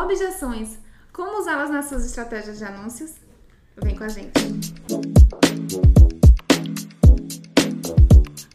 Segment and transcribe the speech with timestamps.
[0.00, 0.78] Objeções.
[1.12, 3.12] Como usá-las nas suas estratégias de anúncios?
[3.76, 4.32] Vem com a gente.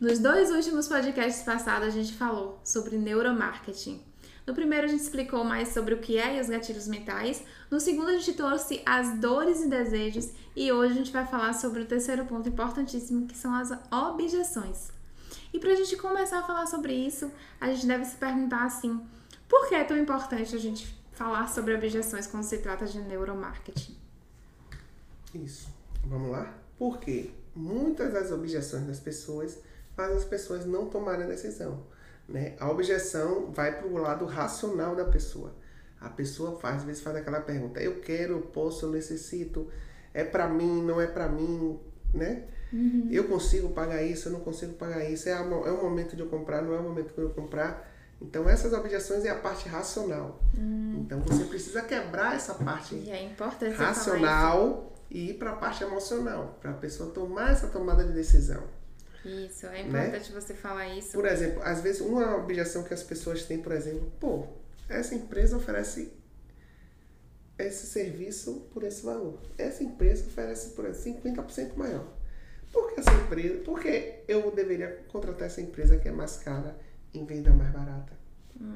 [0.02, 4.02] Nos dois últimos podcasts passados, a gente falou sobre neuromarketing.
[4.48, 7.44] No primeiro, a gente explicou mais sobre o que é e os gatilhos mentais.
[7.70, 10.32] No segundo, a gente trouxe as dores e desejos.
[10.56, 14.92] E hoje a gente vai falar sobre o terceiro ponto importantíssimo, que são as objeções.
[15.54, 17.32] E para a gente começar a falar sobre isso,
[17.62, 19.00] a gente deve se perguntar assim:
[19.48, 23.98] por que é tão importante a gente falar sobre objeções quando se trata de neuromarketing?
[25.34, 25.68] Isso.
[26.06, 26.56] Vamos lá?
[26.78, 29.58] Porque muitas das objeções das pessoas
[29.96, 31.84] fazem as pessoas não tomarem a decisão.
[32.30, 32.56] Né?
[32.60, 35.56] A objeção vai para o lado racional da pessoa.
[36.00, 39.68] A pessoa faz, às vezes faz aquela pergunta: eu quero, eu posso, eu necessito,
[40.14, 41.80] é para mim, não é para mim,
[42.14, 42.44] né?
[42.72, 43.08] Uhum.
[43.10, 46.28] Eu consigo pagar isso, eu não consigo pagar isso, é, é o momento de eu
[46.28, 47.87] comprar, não é o momento de eu comprar.
[48.22, 50.42] Então essas objeções é a parte racional.
[50.58, 51.04] Uhum.
[51.06, 56.72] Então você precisa quebrar essa parte é racional e ir para a parte emocional, para
[56.72, 58.64] a pessoa tomar essa tomada de decisão.
[59.24, 60.08] Isso, é né?
[60.08, 60.42] importante né?
[60.42, 61.12] você falar isso.
[61.12, 64.48] Por exemplo, às vezes uma objeção que as pessoas têm, por exemplo, pô,
[64.90, 66.14] essa empresa oferece
[67.58, 69.42] esse serviço por esse valor.
[69.58, 72.06] Essa empresa oferece por 50% maior.
[72.72, 73.64] Por que essa empresa?
[73.64, 76.78] Por que eu deveria contratar essa empresa que é mais cara
[77.14, 78.14] em vez da mais barata?
[78.60, 78.76] Hum.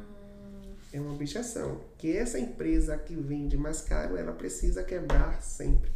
[0.93, 1.79] É uma objeção.
[1.97, 5.89] Que essa empresa que vende mais caro, ela precisa quebrar sempre.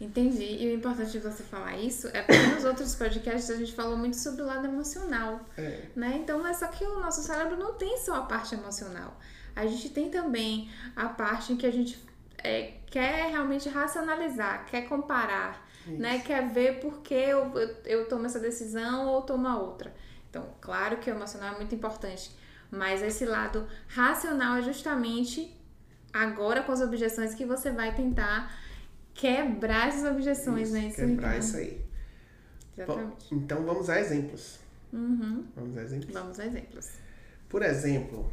[0.00, 0.56] Entendi.
[0.60, 3.96] E o importante de você falar isso é porque nos outros podcasts a gente falou
[3.96, 5.40] muito sobre o lado emocional.
[5.56, 5.82] É.
[5.94, 6.18] Né?
[6.20, 9.16] Então é só que o nosso cérebro não tem só a parte emocional.
[9.54, 12.02] A gente tem também a parte em que a gente
[12.42, 16.20] é, quer realmente racionalizar, quer comparar, né?
[16.20, 19.94] quer ver por que eu, eu, eu tomo essa decisão ou tomo a outra.
[20.32, 22.34] Então, claro que o emocional é muito importante,
[22.70, 25.54] mas esse lado racional é justamente
[26.10, 28.50] agora com as objeções que você vai tentar
[29.12, 30.86] quebrar essas objeções, isso, né?
[30.86, 31.84] Isso quebrar isso aí.
[32.78, 33.34] Exatamente.
[33.34, 34.58] Então vamos a exemplos.
[34.90, 35.44] Uhum.
[35.54, 36.14] Vamos a exemplos?
[36.14, 36.88] Vamos a exemplos.
[37.46, 38.32] Por exemplo,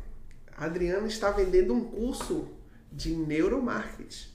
[0.56, 2.48] a Adriana está vendendo um curso
[2.90, 4.30] de neuromarketing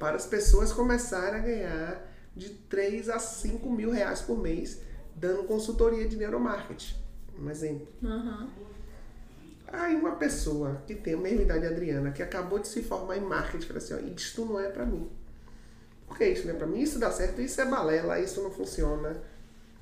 [0.00, 4.80] para as pessoas começarem a ganhar de 3 a 5 mil reais por mês
[5.16, 6.94] dando consultoria de neuromarketing.
[7.38, 7.88] Um exemplo.
[8.02, 8.48] Uhum.
[9.68, 13.16] Aí uma pessoa que tem a mesma idade de Adriana, que acabou de se formar
[13.16, 15.08] em marketing, fala assim, ó, isso não é para mim.
[16.06, 19.16] Porque isso não é pra mim, isso dá certo, isso é balela, isso não funciona.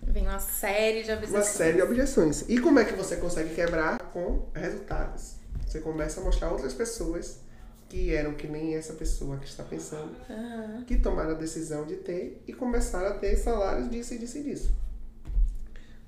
[0.02, 1.34] Vem uma série de objeções.
[1.34, 2.44] Uma série de objeções.
[2.48, 3.98] E como é que você consegue quebrar?
[3.98, 5.34] Com resultados.
[5.66, 7.40] Você começa a mostrar outras pessoas
[7.88, 10.84] que eram que nem essa pessoa que está pensando, uhum.
[10.84, 14.42] que tomaram a decisão de ter e começaram a ter salários disso e disso e
[14.44, 14.72] disso.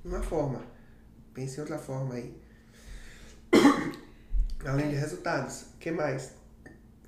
[0.04, 0.60] Uma forma.
[1.32, 2.34] Pense em outra forma aí.
[4.64, 6.32] Além de resultados, o que mais?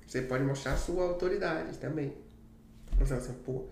[0.07, 2.15] Você pode mostrar sua autoridade também.
[2.97, 3.67] Você assim, pô,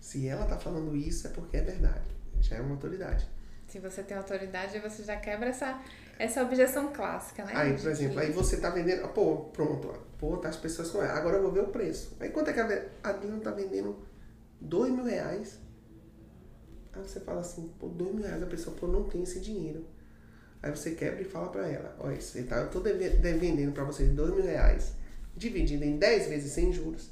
[0.00, 2.04] se ela tá falando isso é porque é verdade.
[2.40, 3.28] Já é uma autoridade.
[3.68, 5.80] Se você tem autoridade, você já quebra essa,
[6.18, 7.52] essa objeção clássica, né?
[7.54, 11.14] Aí, por exemplo, aí você tá vendendo, pô, pronto, pô, tá as pessoas com ela.
[11.14, 12.16] Agora eu vou ver o preço.
[12.20, 14.04] Aí quanto é que a, a Dina tá vendendo?
[14.60, 15.58] Dois mil reais.
[16.96, 19.84] Aí você fala assim, pô, dois mil reais, a pessoa, pô, não tem esse dinheiro.
[20.62, 24.10] Aí você quebra e fala pra ela, olha, você tá, eu tô devendo pra vocês
[24.10, 24.92] dois mil reais,
[25.36, 27.10] dividido em dez vezes sem juros.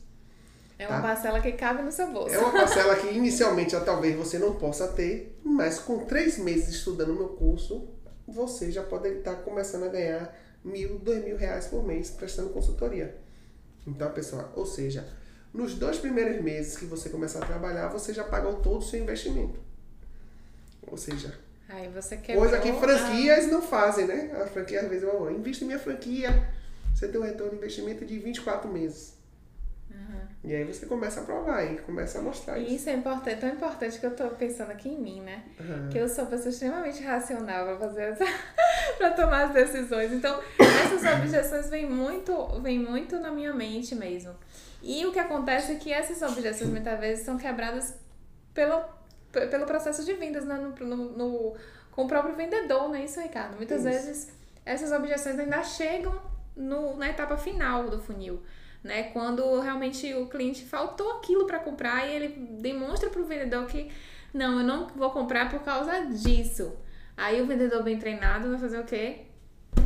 [0.79, 1.09] É uma tá?
[1.09, 2.35] parcela que cabe no seu bolso.
[2.35, 7.11] É uma parcela que inicialmente talvez você não possa ter, mas com três meses estudando
[7.11, 7.89] o meu curso,
[8.27, 10.35] você já pode estar começando a ganhar
[10.65, 13.17] mil, dois mil reais por mês prestando consultoria.
[13.87, 15.07] Então a pessoa, ou seja,
[15.53, 19.01] nos dois primeiros meses que você começar a trabalhar, você já pagou todo o seu
[19.01, 19.61] investimento.
[20.87, 21.39] Ou seja,
[21.69, 24.31] Aí você quebrou, coisa que franquias não fazem, né?
[24.43, 26.49] A franquia às vezes, oh, investe em minha franquia,
[26.95, 29.15] você tem um retorno de investimento de 24 meses.
[29.91, 30.21] Uhum.
[30.45, 32.71] E aí você começa a provar e começa a mostrar isso.
[32.71, 35.45] E isso é importante, tão importante que eu tô pensando aqui em mim, né?
[35.59, 35.89] Uhum.
[35.89, 38.25] Que eu sou uma pessoa extremamente racional para fazer essa,
[38.99, 40.13] para tomar as decisões.
[40.13, 44.35] Então, essas objeções vêm muito, vêm muito na minha mente mesmo.
[44.83, 47.95] E o que acontece é que essas objeções muitas vezes são quebradas
[48.53, 48.83] pelo,
[49.33, 50.57] pelo processo de vendas, né?
[50.57, 51.57] no, no, no
[51.91, 53.57] com o próprio vendedor, não é isso, Ricardo?
[53.57, 53.89] Muitas isso.
[53.89, 54.33] vezes
[54.65, 56.21] essas objeções ainda chegam
[56.57, 58.43] no, na etapa final do funil
[58.83, 59.05] né?
[59.05, 62.29] Quando realmente o cliente faltou aquilo para comprar e ele
[62.61, 63.91] demonstra para o vendedor que
[64.35, 66.77] não, eu não vou comprar por causa disso.
[67.17, 69.21] Aí o vendedor bem treinado vai fazer o quê?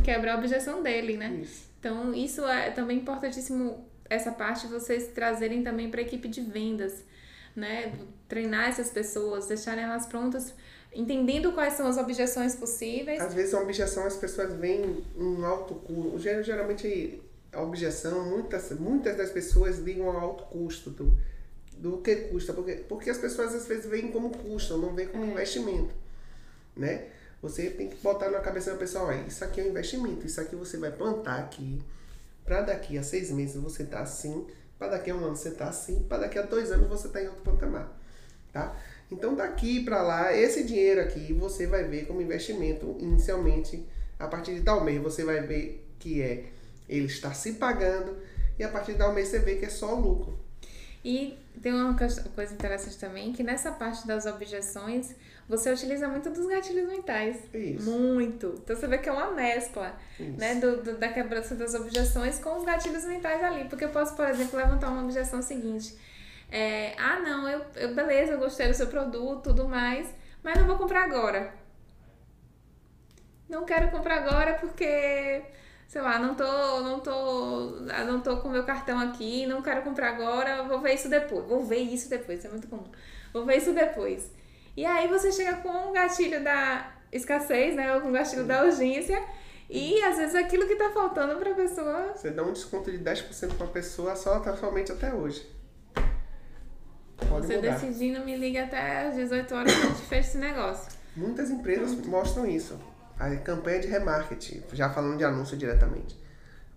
[0.03, 1.39] Quebrar a objeção dele, né?
[1.41, 1.67] Isso.
[1.79, 7.05] Então, isso é também importantíssimo essa parte vocês trazerem também para a equipe de vendas,
[7.57, 7.93] né?
[8.27, 10.53] Treinar essas pessoas, deixarem elas prontas,
[10.93, 13.19] entendendo quais são as objeções possíveis.
[13.19, 16.19] Às vezes a objeção as pessoas veem um alto custo.
[16.19, 17.21] Geralmente
[17.51, 21.17] a objeção, muitas, muitas das pessoas ligam ao alto custo do,
[21.77, 25.25] do que custa, porque, porque as pessoas às vezes veem como custo, não veem como
[25.25, 25.27] é.
[25.27, 25.93] investimento,
[26.75, 27.07] né?
[27.41, 30.41] Você tem que botar na cabeça da pessoa, olha, isso aqui é um investimento, isso
[30.41, 31.81] aqui você vai plantar aqui,
[32.43, 34.45] para daqui a seis meses você tá assim,
[34.77, 37.21] para daqui a um ano você tá assim, para daqui a dois anos você tá
[37.21, 37.99] em outro patamar,
[38.53, 38.75] tá?
[39.11, 43.87] Então daqui para lá, esse dinheiro aqui você vai ver como investimento inicialmente,
[44.19, 46.51] a partir de tal mês você vai ver que é
[46.89, 48.17] ele está se pagando
[48.57, 50.39] e a partir de tal mês você vê que é só lucro.
[51.07, 55.15] E tem uma coisa interessante também, que nessa parte das objeções,
[55.47, 57.37] você utiliza muito dos gatilhos mentais.
[57.53, 57.89] Isso.
[57.89, 58.55] Muito.
[58.61, 60.37] Então você vê que é uma mescla, Isso.
[60.37, 63.69] né, do, do, da quebrança das objeções com os gatilhos mentais ali.
[63.69, 65.97] Porque eu posso, por exemplo, levantar uma objeção seguinte.
[66.51, 70.13] É, ah, não, eu, eu beleza, eu gostei do seu produto, tudo mais,
[70.43, 71.53] mas não vou comprar agora.
[73.47, 75.41] Não quero comprar agora porque
[75.87, 79.81] sei lá, não tô, não tô, ah, não tô com meu cartão aqui, não quero
[79.81, 81.45] comprar agora, vou ver isso depois.
[81.45, 82.91] Vou ver isso depois, isso é muito comum.
[83.33, 84.29] Vou ver isso depois.
[84.75, 88.63] E aí você chega com um gatilho da escassez, né, ou com um gatilho da
[88.63, 89.23] urgência,
[89.69, 92.13] e às vezes aquilo que tá faltando pra pessoa.
[92.13, 95.47] Você dá um desconto de 10% pra pessoa só somente até hoje.
[97.29, 97.71] Pode você mudar.
[97.71, 100.97] decidindo, me liga até às 18 horas que a gente fecha esse negócio.
[101.15, 102.77] Muitas empresas mostram isso
[103.19, 106.15] a campanha de remarketing, já falando de anúncio diretamente.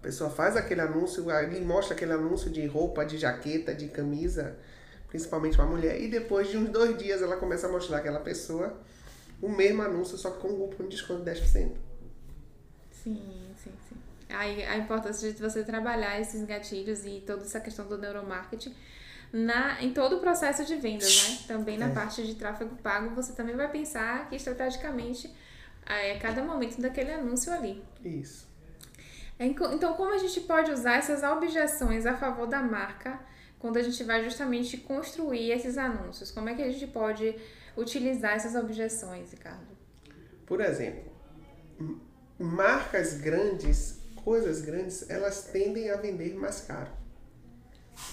[0.01, 4.57] A pessoa faz aquele anúncio, ali mostra aquele anúncio de roupa, de jaqueta, de camisa,
[5.09, 8.81] principalmente para mulher, e depois de uns dois dias ela começa a mostrar aquela pessoa
[9.43, 11.45] o mesmo anúncio, só que com um cupom de desconto de 10%.
[11.53, 11.75] Sim,
[13.63, 13.97] sim, sim.
[14.29, 18.75] Aí a importância de você trabalhar esses gatilhos e toda essa questão do neuromarketing
[19.33, 21.39] na, em todo o processo de vendas, né?
[21.47, 21.93] Também na é.
[21.93, 25.35] parte de tráfego pago, você também vai pensar que estrategicamente
[25.87, 27.82] é, cada momento daquele anúncio ali.
[28.05, 28.49] Isso.
[29.38, 33.19] É, então, como a gente pode usar essas objeções a favor da marca
[33.59, 36.31] quando a gente vai justamente construir esses anúncios?
[36.31, 37.35] Como é que a gente pode
[37.77, 39.67] utilizar essas objeções, Ricardo?
[40.47, 41.11] Por exemplo,
[42.38, 46.91] marcas grandes, coisas grandes, elas tendem a vender mais caro.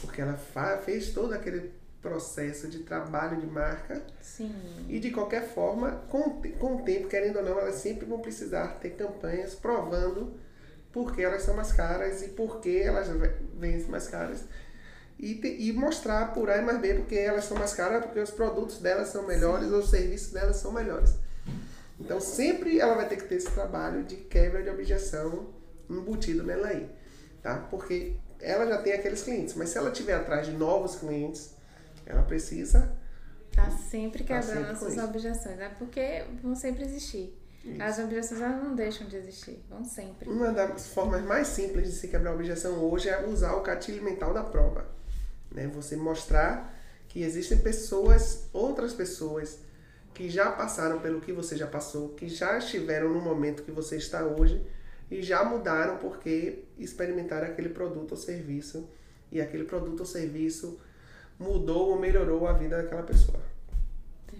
[0.01, 0.37] Porque ela
[0.83, 1.73] fez todo aquele
[2.07, 4.01] processo de trabalho de marca.
[4.21, 4.53] Sim.
[4.87, 8.79] E de qualquer forma, com, com o tempo, querendo ou não, elas sempre vão precisar
[8.79, 10.33] ter campanhas provando
[10.91, 13.07] por que elas são mais caras e por que elas
[13.53, 14.45] vendem mais caras.
[15.19, 18.19] E, te, e mostrar por A e mais B porque elas são mais caras, porque
[18.19, 21.15] os produtos delas são melhores, ou os serviços delas são melhores.
[21.99, 25.47] Então sempre ela vai ter que ter esse trabalho de quebra de objeção
[25.89, 26.89] embutido nela aí.
[27.41, 27.67] Tá?
[27.69, 31.56] Porque ela já tem aqueles clientes, mas se ela tiver atrás de novos clientes,
[32.07, 32.95] ela precisa.
[33.53, 35.75] Tá sempre tá quebrando tá sempre essas objeções, né?
[35.77, 37.37] Porque vão sempre existir.
[37.63, 37.81] Isso.
[37.81, 40.29] As objeções elas não deixam de existir, vão sempre.
[40.29, 44.03] Uma das formas mais simples de se quebrar a objeção hoje é usar o gatilho
[44.03, 44.85] mental da prova.
[45.51, 45.67] Né?
[45.67, 46.73] Você mostrar
[47.09, 49.59] que existem pessoas, outras pessoas,
[50.13, 53.97] que já passaram pelo que você já passou, que já estiveram no momento que você
[53.97, 54.65] está hoje
[55.11, 58.89] e já mudaram porque experimentaram aquele produto ou serviço
[59.31, 60.79] e aquele produto ou serviço
[61.39, 63.39] mudou ou melhorou a vida daquela pessoa.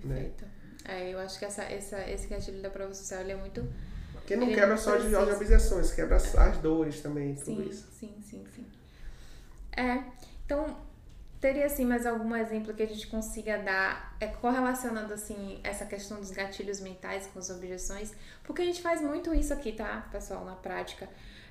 [0.04, 0.16] Né?
[0.16, 0.46] Perfeito.
[0.46, 0.52] Né?
[0.86, 3.68] É, eu acho que essa, essa, esse gatilho da prova social é muito.
[4.14, 7.88] Porque não quebra é só de objeções, quebra as dores também, tudo sim, isso.
[7.92, 8.66] Sim, sim, sim.
[9.76, 10.04] É,
[10.46, 10.78] então,
[11.40, 16.20] teria assim mais algum exemplo que a gente consiga dar, é, correlacionando assim essa questão
[16.20, 18.14] dos gatilhos mentais com as objeções?
[18.44, 21.08] Porque a gente faz muito isso aqui, tá, pessoal, na prática.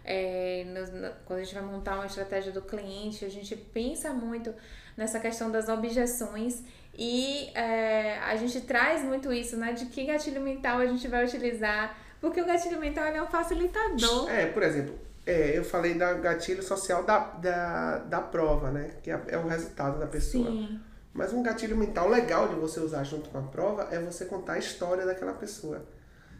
[0.08, 4.10] É, no, no, quando a gente vai montar uma estratégia do cliente, a gente pensa
[4.10, 4.54] muito
[4.96, 6.62] nessa questão das objeções
[6.96, 9.72] e é, a gente traz muito isso, né?
[9.72, 14.30] De que gatilho mental a gente vai utilizar, porque o gatilho mental é um facilitador.
[14.30, 14.96] É, por exemplo,
[15.26, 18.92] é, eu falei da gatilho social da, da, da prova, né?
[19.02, 20.48] Que é, é o resultado da pessoa.
[20.48, 20.80] Sim.
[21.12, 24.52] Mas um gatilho mental legal de você usar junto com a prova é você contar
[24.52, 25.84] a história daquela pessoa.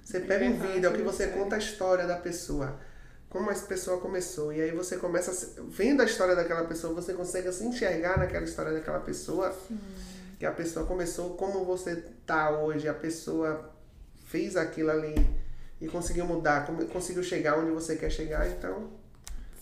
[0.05, 2.79] Você pega um vídeo, é o que você conta a história da pessoa
[3.37, 4.53] como essa pessoa começou.
[4.53, 8.73] E aí você começa, vendo a história daquela pessoa, você consegue se enxergar naquela história
[8.73, 9.55] daquela pessoa.
[9.69, 9.79] Sim.
[10.39, 13.71] Que a pessoa começou como você tá hoje, a pessoa
[14.27, 15.15] fez aquilo ali
[15.81, 18.91] e conseguiu mudar, conseguiu chegar onde você quer chegar, então.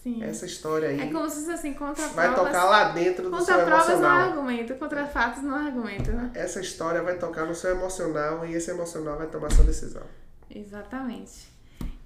[0.02, 0.22] Sim.
[0.22, 1.00] Essa história aí.
[1.00, 3.64] É como se assim, contra Vai provas, tocar lá dentro do seu emocional.
[3.64, 6.30] Contra provas não argumento, contra fatos não argumento, né?
[6.34, 10.02] Essa história vai tocar no seu emocional e esse emocional vai tomar sua decisão.
[10.50, 11.53] Exatamente.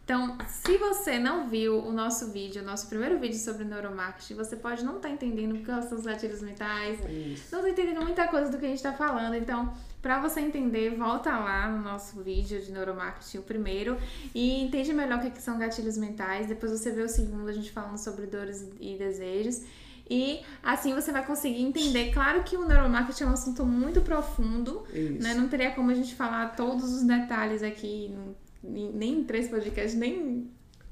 [0.08, 4.56] Então, se você não viu o nosso vídeo, o nosso primeiro vídeo sobre neuromarketing, você
[4.56, 7.52] pode não estar tá entendendo o que são os gatilhos mentais, Isso.
[7.52, 9.34] não estar tá entendendo muita coisa do que a gente está falando.
[9.34, 13.98] Então, para você entender, volta lá no nosso vídeo de neuromarketing, o primeiro,
[14.34, 16.46] e entende melhor o que, é que são gatilhos mentais.
[16.46, 19.60] Depois você vê o segundo, a gente falando sobre dores e desejos.
[20.08, 22.12] E assim você vai conseguir entender.
[22.14, 24.86] Claro que o neuromarketing é um assunto muito profundo,
[25.20, 25.34] né?
[25.34, 28.16] Não teria como a gente falar todos os detalhes aqui
[28.62, 30.48] nem em três podcasts, nem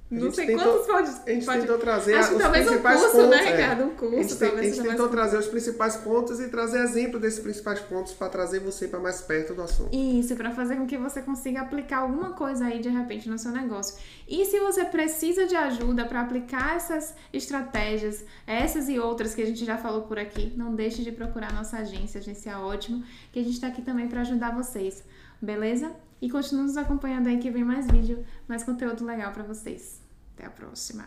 [0.09, 1.09] não sei tentou, quantos pode.
[1.09, 3.29] A gente pode, tentou trazer acho os talvez um curso, pontos.
[3.29, 3.85] Né, Ricardo?
[3.85, 7.19] Um curso, a gente, tem, a gente tentou trazer os principais pontos e trazer exemplo
[7.19, 9.91] desses principais pontos para trazer você para mais perto do assunto.
[9.93, 13.51] Isso, para fazer com que você consiga aplicar alguma coisa aí de repente no seu
[13.51, 13.97] negócio.
[14.29, 19.47] E se você precisa de ajuda para aplicar essas estratégias, essas e outras que a
[19.47, 23.43] gente já falou por aqui, não deixe de procurar nossa agência, agência ótimo, que a
[23.43, 25.03] gente está aqui também para ajudar vocês.
[25.41, 25.95] Beleza?
[26.21, 30.01] E continue nos acompanhando aí que vem mais vídeo, mais conteúdo legal para vocês.
[30.35, 31.05] Até a próxima!